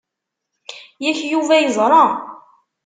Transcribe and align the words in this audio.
Yak, 1.03 1.19
Yuba 1.31 1.55
yeẓṛa. 1.57 2.03